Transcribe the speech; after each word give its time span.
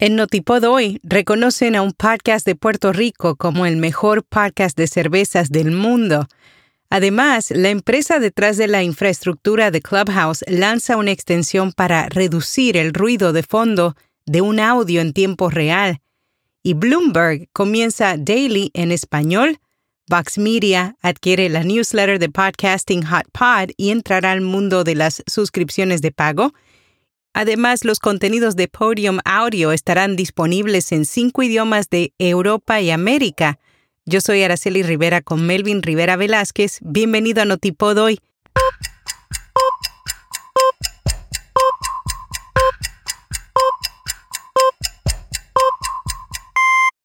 En 0.00 0.16
Notipod 0.16 0.64
hoy 0.64 0.98
reconocen 1.04 1.76
a 1.76 1.82
un 1.82 1.92
podcast 1.92 2.44
de 2.44 2.56
Puerto 2.56 2.92
Rico 2.92 3.36
como 3.36 3.64
el 3.64 3.76
mejor 3.76 4.24
podcast 4.24 4.76
de 4.76 4.88
cervezas 4.88 5.50
del 5.50 5.70
mundo. 5.70 6.26
Además, 6.90 7.52
la 7.52 7.70
empresa 7.70 8.18
detrás 8.18 8.56
de 8.56 8.66
la 8.66 8.82
infraestructura 8.82 9.70
de 9.70 9.80
Clubhouse 9.80 10.44
lanza 10.48 10.96
una 10.96 11.12
extensión 11.12 11.72
para 11.72 12.08
reducir 12.08 12.76
el 12.76 12.92
ruido 12.92 13.32
de 13.32 13.44
fondo 13.44 13.94
de 14.26 14.40
un 14.40 14.58
audio 14.58 15.00
en 15.00 15.12
tiempo 15.12 15.48
real. 15.48 16.00
Y 16.64 16.74
Bloomberg 16.74 17.48
comienza 17.52 18.16
Daily 18.16 18.72
en 18.74 18.90
español. 18.90 19.60
Vox 20.08 20.38
Media 20.38 20.96
adquiere 21.02 21.48
la 21.48 21.62
newsletter 21.62 22.18
de 22.18 22.30
podcasting 22.30 23.04
Hot 23.06 23.30
Pod 23.30 23.70
y 23.76 23.90
entrará 23.90 24.32
al 24.32 24.40
mundo 24.40 24.82
de 24.82 24.96
las 24.96 25.22
suscripciones 25.28 26.02
de 26.02 26.10
pago. 26.10 26.52
Además, 27.36 27.84
los 27.84 27.98
contenidos 27.98 28.54
de 28.54 28.68
Podium 28.68 29.18
Audio 29.24 29.72
estarán 29.72 30.14
disponibles 30.14 30.92
en 30.92 31.04
cinco 31.04 31.42
idiomas 31.42 31.90
de 31.90 32.12
Europa 32.18 32.80
y 32.80 32.92
América. 32.92 33.58
Yo 34.06 34.20
soy 34.20 34.44
Araceli 34.44 34.84
Rivera 34.84 35.20
con 35.20 35.44
Melvin 35.44 35.82
Rivera 35.82 36.14
Velázquez. 36.14 36.78
Bienvenido 36.82 37.42
a 37.42 37.44
Notipod 37.44 37.98
hoy. 37.98 38.20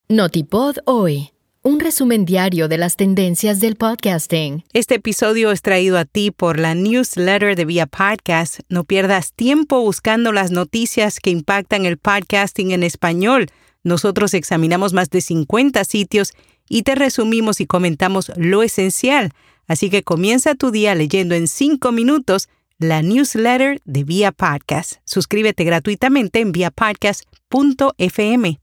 Notipod 0.10 0.78
hoy 0.86 1.32
un 1.62 1.80
resumen 1.80 2.26
diario 2.26 2.68
de 2.68 2.78
las 2.78 2.96
tendencias 2.96 3.60
del 3.60 3.76
podcasting. 3.76 4.64
Este 4.72 4.96
episodio 4.96 5.52
es 5.52 5.62
traído 5.62 5.98
a 5.98 6.06
ti 6.06 6.32
por 6.32 6.58
la 6.58 6.74
newsletter 6.74 7.56
de 7.56 7.66
Vía 7.66 7.86
Podcast. 7.86 8.62
No 8.70 8.86
pierdas 8.86 9.34
tiempo 9.34 9.82
buscando 9.82 10.32
las 10.32 10.52
noticias 10.52 11.20
que 11.20 11.32
impactan 11.32 11.86
el 11.86 11.98
podcasting 11.98 12.72
en 12.72 12.84
español. 12.84 13.48
Nosotros 13.84 14.34
examinamos 14.34 14.94
más 14.94 15.10
de 15.10 15.20
50 15.22 15.84
sitios 15.84 16.32
y 16.70 16.84
te 16.84 16.96
resumimos 16.96 17.60
y 17.60 17.66
comentamos 17.66 18.32
lo 18.38 18.64
esencial. 18.64 19.34
Así 19.68 19.90
que 19.90 20.04
comienza 20.04 20.56
tu 20.56 20.72
día 20.72 20.96
leyendo 20.96 21.36
en 21.36 21.50
5 21.50 21.92
minutos 21.92 22.48
la 22.78 23.02
newsletter 23.02 23.82
de 23.84 24.06
Vía 24.06 24.32
Podcast. 24.32 24.94
Suscríbete 25.04 25.66
gratuitamente 25.66 26.40
en 26.40 26.54
viapodcast.fm. 26.54 28.60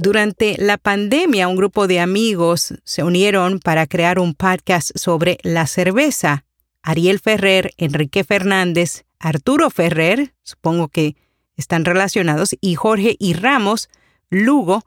Durante 0.00 0.54
la 0.58 0.78
pandemia, 0.78 1.48
un 1.48 1.56
grupo 1.56 1.88
de 1.88 1.98
amigos 1.98 2.72
se 2.84 3.02
unieron 3.02 3.58
para 3.58 3.88
crear 3.88 4.20
un 4.20 4.32
podcast 4.32 4.92
sobre 4.94 5.38
la 5.42 5.66
cerveza. 5.66 6.44
Ariel 6.84 7.18
Ferrer, 7.18 7.72
Enrique 7.78 8.22
Fernández, 8.22 9.06
Arturo 9.18 9.70
Ferrer, 9.70 10.34
supongo 10.44 10.86
que 10.86 11.16
están 11.56 11.84
relacionados, 11.84 12.54
y 12.60 12.76
Jorge 12.76 13.16
y 13.18 13.32
Ramos 13.32 13.88
Lugo 14.30 14.84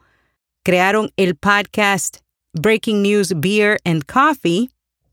crearon 0.64 1.12
el 1.18 1.36
podcast 1.36 2.20
Breaking 2.53 3.02
News 3.02 3.34
Beer 3.36 3.80
and 3.84 4.06
Coffee 4.06 4.70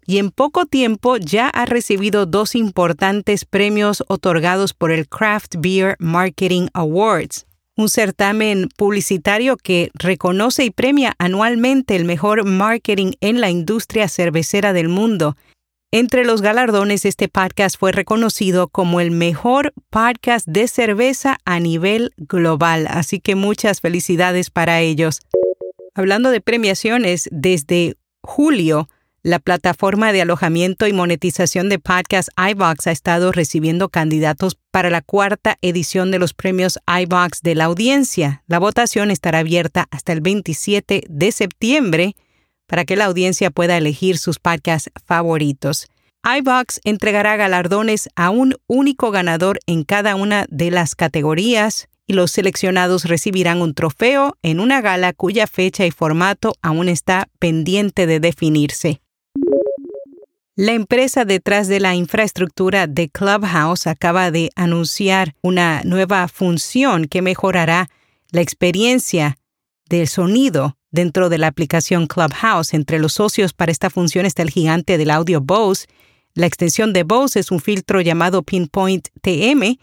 y 0.07 0.19
en 0.19 0.31
poco 0.31 0.67
tiempo 0.67 1.17
ya 1.17 1.49
ha 1.49 1.67
recibido 1.67 2.25
dos 2.25 2.55
importantes 2.55 3.45
premios 3.45 4.05
otorgados 4.07 4.75
por 4.75 4.93
el 4.93 5.09
Craft 5.09 5.57
Beer 5.59 5.97
Marketing 5.99 6.69
Awards 6.73 7.48
un 7.79 7.89
certamen 7.89 8.69
publicitario 8.77 9.57
que 9.57 9.91
reconoce 9.95 10.65
y 10.65 10.71
premia 10.71 11.15
anualmente 11.19 11.95
el 11.95 12.05
mejor 12.05 12.45
marketing 12.45 13.13
en 13.21 13.41
la 13.41 13.51
industria 13.51 14.09
cervecera 14.09 14.73
del 14.73 14.89
mundo. 14.89 15.37
Entre 15.93 16.25
los 16.25 16.43
galardones, 16.43 17.05
este 17.05 17.29
podcast 17.29 17.79
fue 17.79 17.93
reconocido 17.93 18.67
como 18.67 19.01
el 19.01 19.13
mejor 19.13 19.73
podcast 19.91 20.45
de 20.49 20.67
cerveza 20.67 21.39
a 21.45 21.61
nivel 21.61 22.11
global, 22.17 22.89
así 22.91 23.21
que 23.21 23.37
muchas 23.37 23.81
felicidades 23.81 24.51
para 24.51 24.81
ellos. 24.81 25.21
Hablando 25.95 26.33
de 26.33 26.41
premiaciones, 26.41 27.29
desde 27.31 27.95
julio, 28.23 28.89
la 29.23 29.41
plataforma 29.41 30.13
de 30.13 30.23
alojamiento 30.23 30.87
y 30.87 30.93
monetización 30.93 31.69
de 31.69 31.79
podcast 31.79 32.29
iBox 32.39 32.87
ha 32.87 32.93
estado 32.93 33.33
recibiendo 33.33 33.89
candidatos 33.89 34.57
para 34.71 34.91
la 34.91 35.03
cuarta 35.03 35.59
edición 35.61 36.11
de 36.11 36.19
los 36.19 36.35
premios 36.35 36.79
iBox 36.87 37.43
de 37.43 37.55
la 37.55 37.65
audiencia. 37.65 38.45
La 38.47 38.59
votación 38.59 39.11
estará 39.11 39.41
abierta 39.41 39.89
hasta 39.91 40.13
el 40.13 40.21
27 40.21 41.03
de 41.09 41.33
septiembre 41.33 42.17
para 42.67 42.85
que 42.85 42.97
la 42.97 43.07
audiencia 43.07 43.51
pueda 43.51 43.77
elegir 43.77 44.19
sus 44.19 44.39
podcasts 44.39 44.91
favoritos. 45.05 45.89
iBox 46.25 46.81
entregará 46.85 47.37
galardones 47.37 48.09
a 48.15 48.31
un 48.31 48.55
único 48.67 49.11
ganador 49.11 49.59
en 49.67 49.83
cada 49.83 50.15
una 50.15 50.47
de 50.49 50.71
las 50.71 50.95
categorías 50.95 51.89
y 52.07 52.13
los 52.13 52.31
seleccionados 52.31 53.05
recibirán 53.05 53.63
un 53.63 53.75
trofeo 53.75 54.37
en 54.43 54.61
una 54.61 54.81
gala 54.81 55.13
cuya 55.13 55.47
fecha 55.47 55.87
y 55.87 55.91
formato 55.91 56.55
aún 56.63 56.89
está 56.89 57.29
pendiente 57.39 58.07
de 58.07 58.21
definirse. 58.21 59.01
La 60.61 60.73
empresa 60.73 61.25
detrás 61.25 61.69
de 61.69 61.79
la 61.79 61.95
infraestructura 61.95 62.89
de 62.89 63.09
Clubhouse 63.09 63.87
acaba 63.87 64.33
de 64.33 64.51
anunciar 64.57 65.37
una 65.41 65.83
nueva 65.85 66.27
función 66.27 67.05
que 67.05 67.23
mejorará 67.23 67.89
la 68.33 68.41
experiencia 68.41 69.39
del 69.89 70.09
sonido 70.09 70.77
dentro 70.91 71.29
de 71.29 71.39
la 71.39 71.47
aplicación 71.47 72.09
Clubhouse. 72.09 72.75
Entre 72.75 72.99
los 72.99 73.13
socios 73.13 73.53
para 73.53 73.71
esta 73.71 73.89
función 73.89 74.27
está 74.27 74.43
el 74.43 74.51
gigante 74.51 74.99
del 74.99 75.13
audio 75.13 75.41
Bose. 75.41 75.87
La 76.35 76.47
extensión 76.47 76.93
de 76.93 77.05
Bose 77.05 77.39
es 77.39 77.53
un 77.53 77.61
filtro 77.61 78.01
llamado 78.01 78.43
Pinpoint 78.43 79.11
TM 79.23 79.79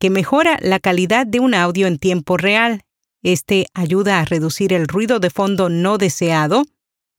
que 0.00 0.10
mejora 0.10 0.58
la 0.60 0.80
calidad 0.80 1.24
de 1.24 1.38
un 1.38 1.54
audio 1.54 1.86
en 1.86 1.98
tiempo 1.98 2.36
real. 2.36 2.82
Este 3.22 3.66
ayuda 3.74 4.18
a 4.18 4.24
reducir 4.24 4.72
el 4.72 4.88
ruido 4.88 5.20
de 5.20 5.30
fondo 5.30 5.68
no 5.68 5.98
deseado 5.98 6.64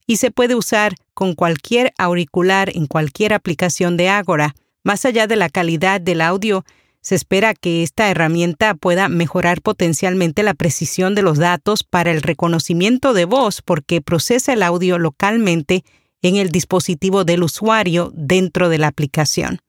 y 0.08 0.16
se 0.16 0.32
puede 0.32 0.56
usar 0.56 0.94
con 1.14 1.34
cualquier 1.34 1.92
auricular 1.98 2.70
en 2.74 2.86
cualquier 2.86 3.34
aplicación 3.34 3.96
de 3.96 4.08
Agora. 4.08 4.54
Más 4.82 5.04
allá 5.04 5.26
de 5.26 5.36
la 5.36 5.50
calidad 5.50 6.00
del 6.00 6.22
audio, 6.22 6.64
se 7.02 7.14
espera 7.14 7.54
que 7.54 7.82
esta 7.82 8.10
herramienta 8.10 8.74
pueda 8.74 9.08
mejorar 9.08 9.60
potencialmente 9.60 10.42
la 10.42 10.54
precisión 10.54 11.14
de 11.14 11.22
los 11.22 11.36
datos 11.36 11.84
para 11.84 12.10
el 12.10 12.22
reconocimiento 12.22 13.12
de 13.12 13.26
voz 13.26 13.60
porque 13.60 14.00
procesa 14.00 14.54
el 14.54 14.62
audio 14.62 14.98
localmente 14.98 15.84
en 16.22 16.36
el 16.36 16.48
dispositivo 16.48 17.24
del 17.24 17.42
usuario 17.42 18.10
dentro 18.14 18.70
de 18.70 18.78
la 18.78 18.88
aplicación. 18.88 19.60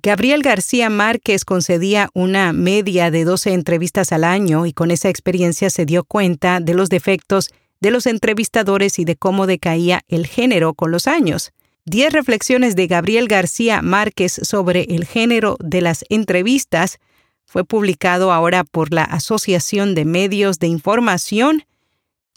Gabriel 0.00 0.44
García 0.44 0.90
Márquez 0.90 1.44
concedía 1.44 2.08
una 2.14 2.52
media 2.52 3.10
de 3.10 3.24
12 3.24 3.52
entrevistas 3.52 4.12
al 4.12 4.22
año 4.22 4.64
y 4.64 4.72
con 4.72 4.92
esa 4.92 5.08
experiencia 5.08 5.70
se 5.70 5.86
dio 5.86 6.04
cuenta 6.04 6.60
de 6.60 6.74
los 6.74 6.88
defectos 6.88 7.50
de 7.80 7.90
los 7.90 8.06
entrevistadores 8.06 8.98
y 8.98 9.04
de 9.04 9.16
cómo 9.16 9.46
decaía 9.46 10.02
el 10.08 10.26
género 10.26 10.74
con 10.74 10.90
los 10.90 11.06
años. 11.06 11.52
Diez 11.84 12.12
reflexiones 12.12 12.76
de 12.76 12.86
Gabriel 12.86 13.28
García 13.28 13.82
Márquez 13.82 14.32
sobre 14.42 14.82
el 14.90 15.06
género 15.06 15.56
de 15.60 15.80
las 15.80 16.04
entrevistas 16.08 16.98
fue 17.46 17.64
publicado 17.64 18.32
ahora 18.32 18.64
por 18.64 18.92
la 18.92 19.04
Asociación 19.04 19.94
de 19.94 20.04
Medios 20.04 20.58
de 20.58 20.66
Información 20.66 21.64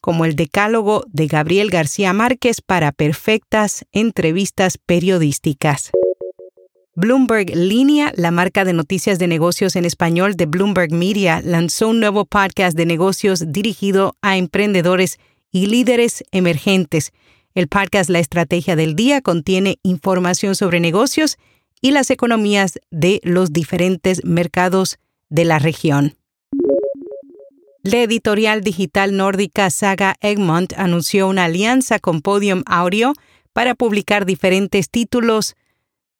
como 0.01 0.25
el 0.25 0.35
Decálogo 0.35 1.05
de 1.07 1.27
Gabriel 1.27 1.69
García 1.69 2.11
Márquez 2.11 2.61
para 2.61 2.91
perfectas 2.91 3.85
entrevistas 3.91 4.77
periodísticas. 4.77 5.91
Bloomberg 6.95 7.55
Línea, 7.55 8.11
la 8.17 8.31
marca 8.31 8.65
de 8.65 8.73
noticias 8.73 9.17
de 9.17 9.27
negocios 9.27 9.75
en 9.75 9.85
español 9.85 10.35
de 10.35 10.45
Bloomberg 10.45 10.91
Media, 10.91 11.41
lanzó 11.41 11.87
un 11.87 11.99
nuevo 11.99 12.25
podcast 12.25 12.75
de 12.75 12.85
negocios 12.85 13.51
dirigido 13.51 14.15
a 14.21 14.37
emprendedores 14.37 15.19
y 15.51 15.67
líderes 15.67 16.23
emergentes. 16.31 17.11
El 17.53 17.67
podcast 17.67 18.09
La 18.09 18.19
Estrategia 18.19 18.75
del 18.75 18.95
Día 18.95 19.21
contiene 19.21 19.77
información 19.83 20.55
sobre 20.55 20.79
negocios 20.79 21.37
y 21.81 21.91
las 21.91 22.09
economías 22.09 22.79
de 22.91 23.19
los 23.23 23.51
diferentes 23.51 24.23
mercados 24.23 24.99
de 25.29 25.45
la 25.45 25.59
región. 25.59 26.15
La 27.83 28.03
editorial 28.03 28.61
digital 28.61 29.17
nórdica 29.17 29.69
Saga 29.71 30.15
Egmont 30.21 30.73
anunció 30.77 31.27
una 31.27 31.45
alianza 31.45 31.97
con 31.97 32.21
Podium 32.21 32.61
Audio 32.67 33.13
para 33.53 33.73
publicar 33.73 34.25
diferentes 34.25 34.89
títulos 34.89 35.55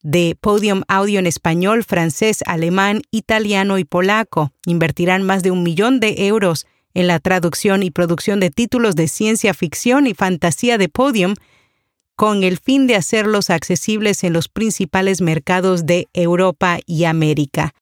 de 0.02 0.36
Podium 0.40 0.82
Audio 0.88 1.20
en 1.20 1.26
español, 1.26 1.84
francés, 1.84 2.42
alemán, 2.46 3.02
italiano 3.12 3.78
y 3.78 3.84
polaco. 3.84 4.52
Invertirán 4.66 5.22
más 5.22 5.44
de 5.44 5.52
un 5.52 5.62
millón 5.62 6.00
de 6.00 6.26
euros 6.26 6.66
en 6.94 7.06
la 7.06 7.18
traducción 7.18 7.82
y 7.82 7.90
producción 7.90 8.40
de 8.40 8.50
títulos 8.50 8.96
de 8.96 9.08
ciencia 9.08 9.54
ficción 9.54 10.06
y 10.06 10.14
fantasía 10.14 10.78
de 10.78 10.88
Podium, 10.88 11.34
con 12.16 12.44
el 12.44 12.58
fin 12.58 12.86
de 12.86 12.96
hacerlos 12.96 13.50
accesibles 13.50 14.22
en 14.24 14.32
los 14.32 14.48
principales 14.48 15.20
mercados 15.20 15.86
de 15.86 16.08
Europa 16.12 16.78
y 16.86 17.04
América. 17.04 17.74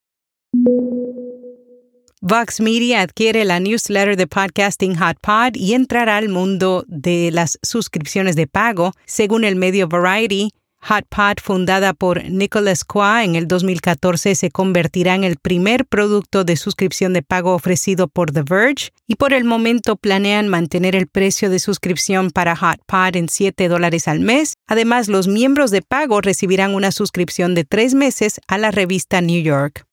Vox 2.22 2.60
Media 2.60 3.00
adquiere 3.00 3.46
la 3.46 3.60
newsletter 3.60 4.14
de 4.14 4.26
podcasting 4.26 4.94
Hot 4.96 5.18
Pod 5.20 5.54
y 5.54 5.72
entrará 5.72 6.18
al 6.18 6.28
mundo 6.28 6.84
de 6.86 7.30
las 7.32 7.58
suscripciones 7.62 8.36
de 8.36 8.46
pago. 8.46 8.92
Según 9.06 9.42
el 9.42 9.56
medio 9.56 9.88
Variety, 9.88 10.50
HotPod, 10.82 11.40
fundada 11.42 11.92
por 11.92 12.24
Nicholas 12.30 12.84
Qua 12.84 13.24
en 13.24 13.36
el 13.36 13.46
2014, 13.46 14.34
se 14.34 14.50
convertirá 14.50 15.14
en 15.14 15.24
el 15.24 15.36
primer 15.36 15.84
producto 15.84 16.44
de 16.44 16.56
suscripción 16.56 17.12
de 17.12 17.22
pago 17.22 17.54
ofrecido 17.54 18.08
por 18.08 18.32
The 18.32 18.42
Verge 18.42 18.90
y 19.06 19.16
por 19.16 19.32
el 19.32 19.44
momento 19.44 19.96
planean 19.96 20.48
mantener 20.48 20.96
el 20.96 21.06
precio 21.06 21.50
de 21.50 21.58
suscripción 21.58 22.30
para 22.30 22.54
HotPod 22.54 23.16
en 23.16 23.28
7 23.28 23.68
dólares 23.68 24.08
al 24.08 24.20
mes. 24.20 24.54
Además, 24.66 25.08
los 25.08 25.28
miembros 25.28 25.70
de 25.70 25.82
pago 25.82 26.20
recibirán 26.20 26.74
una 26.74 26.92
suscripción 26.92 27.54
de 27.54 27.64
tres 27.64 27.94
meses 27.94 28.40
a 28.48 28.58
la 28.58 28.70
revista 28.70 29.20
New 29.20 29.42
York. 29.42 29.89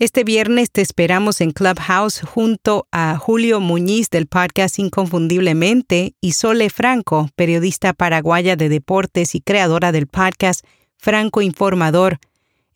Este 0.00 0.22
viernes 0.22 0.70
te 0.70 0.80
esperamos 0.80 1.40
en 1.40 1.50
Clubhouse 1.50 2.20
junto 2.20 2.86
a 2.92 3.18
Julio 3.18 3.58
Muñiz 3.58 4.10
del 4.10 4.28
podcast 4.28 4.78
Inconfundiblemente 4.78 6.14
y 6.20 6.32
Sole 6.34 6.70
Franco, 6.70 7.28
periodista 7.34 7.94
paraguaya 7.94 8.54
de 8.54 8.68
deportes 8.68 9.34
y 9.34 9.40
creadora 9.40 9.90
del 9.90 10.06
podcast 10.06 10.64
Franco 10.98 11.42
Informador. 11.42 12.20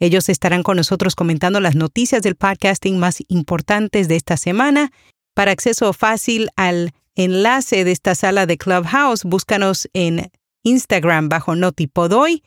Ellos 0.01 0.29
estarán 0.29 0.65
con 0.65 0.79
nosotros 0.79 1.15
comentando 1.15 1.61
las 1.61 1.77
noticias 1.77 2.23
del 2.23 2.35
podcasting 2.35 2.99
más 2.99 3.23
importantes 3.29 4.09
de 4.09 4.17
esta 4.17 4.37
semana. 4.37 4.91
Para 5.33 5.53
acceso 5.53 5.93
fácil 5.93 6.49
al 6.57 6.91
enlace 7.15 7.85
de 7.85 7.93
esta 7.93 8.17
sala 8.17 8.47
de 8.47 8.59
Clubhouse, 8.59 9.23
búscanos 9.23 9.89
en 9.93 10.33
Instagram 10.65 11.29
bajo 11.29 11.55
Notipodoy 11.55 12.43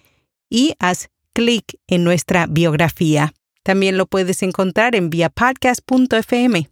y 0.50 0.74
haz 0.80 1.07
clic 1.31 1.80
en 1.88 2.04
nuestra 2.04 2.45
biografía. 2.45 3.31
También 3.66 3.98
lo 3.98 4.06
puedes 4.06 4.44
encontrar 4.44 4.96
en 4.96 5.10
viapodcast.fm. 5.10 6.70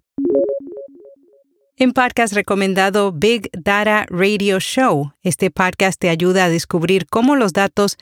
En 1.75 1.92
podcast 1.92 2.34
recomendado 2.36 3.12
Big 3.12 3.50
Data 3.51 4.06
Radio 4.10 4.60
Show, 4.60 5.12
este 5.24 5.50
podcast 5.50 6.00
te 6.00 6.10
ayuda 6.10 6.45
a 6.45 6.50
descubrir 6.50 7.07
cómo 7.07 7.36
los 7.36 7.51
datos 7.51 7.98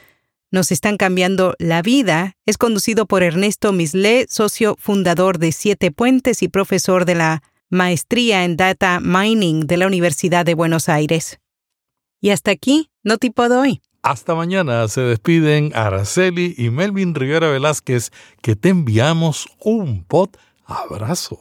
nos 0.52 0.74
están 0.74 0.98
cambiando 0.98 1.56
la 1.58 1.82
vida. 1.82 2.36
Es 2.46 2.58
conducido 2.58 3.06
por 3.06 3.24
Ernesto 3.24 3.72
Misle, 3.72 4.26
socio 4.28 4.76
fundador 4.78 5.40
de 5.40 5.54
Siete 5.54 5.92
Puentes 5.92 6.44
y 6.44 6.50
profesor 6.50 7.06
de 7.06 7.16
la 7.16 7.44
maestría 7.70 8.44
en 8.44 8.58
Data 8.58 9.00
Mining 9.00 9.68
de 9.68 9.78
la 9.78 9.88
Universidad 9.88 10.46
de 10.46 10.54
Buenos 10.54 10.90
Aires. 10.90 11.40
Y 12.20 12.32
hasta 12.32 12.52
aquí, 12.52 12.92
no 13.04 13.18
tipo 13.20 13.48
doy. 13.48 13.82
Hasta 14.04 14.34
mañana 14.34 14.88
se 14.88 15.02
despiden 15.02 15.74
Araceli 15.76 16.56
y 16.58 16.72
Melvin 16.72 17.14
Rivera 17.14 17.50
Velázquez, 17.50 18.10
que 18.42 18.56
te 18.56 18.70
enviamos 18.70 19.48
un 19.60 20.04
pot 20.04 20.38
abrazo. 20.66 21.40